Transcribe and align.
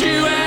you 0.00 0.37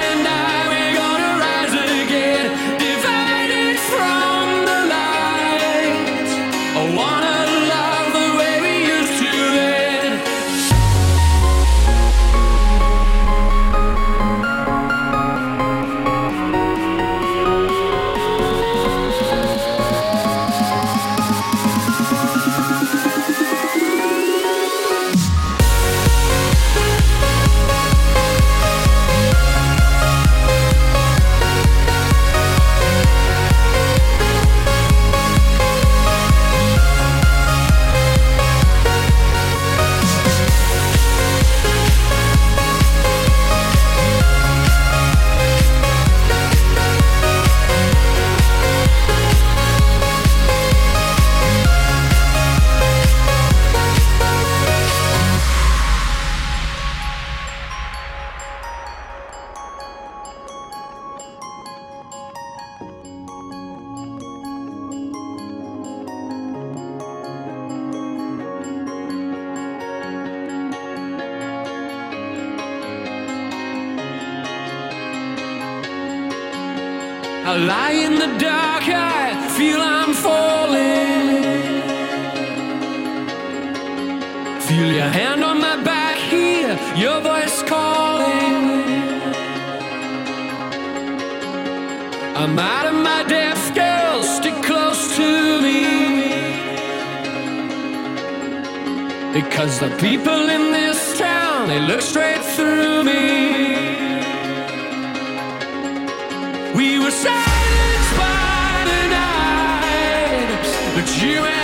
but 110.93 111.21
you 111.23 111.60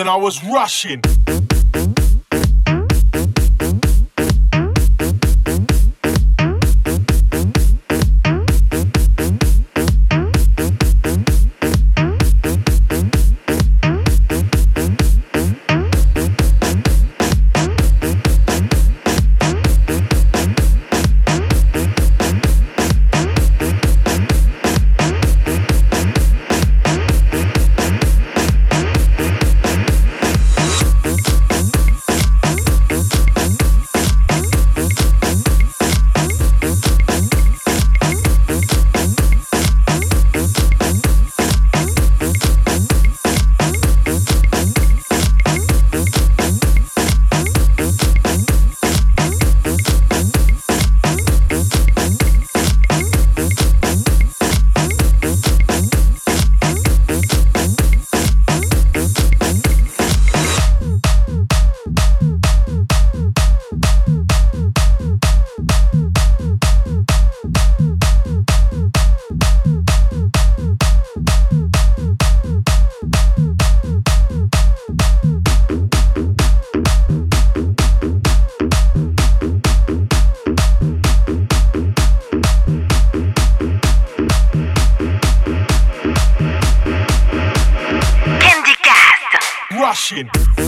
and 0.00 0.08
I 0.08 0.16
was 0.16 0.42
rushing. 0.44 1.02
machine. 90.12 90.59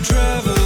travel. 0.00 0.57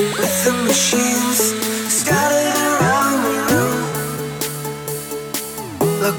Look 0.00 0.16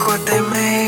what 0.07 0.21
they 0.27 0.39
made, 0.39 0.41
they 0.41 0.41
made 0.51 0.80